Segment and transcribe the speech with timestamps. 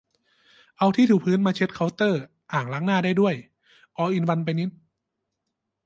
[0.77, 2.21] เอาที่ถูพื้นมาเช็ดเคาน์เตอร์
[2.53, 3.35] อ่างล้างหน้าได้ด้วย
[3.97, 4.69] ออลอินวันไปนิด